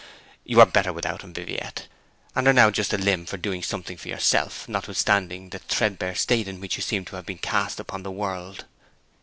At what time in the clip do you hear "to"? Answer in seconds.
7.05-7.17